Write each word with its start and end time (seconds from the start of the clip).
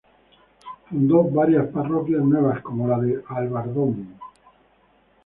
Fundó 0.89 1.25
varias 1.29 1.67
parroquias 1.67 2.23
nuevas, 2.23 2.59
como 2.63 2.87
la 2.87 2.97
de 2.97 3.21
Albardón. 3.27 4.15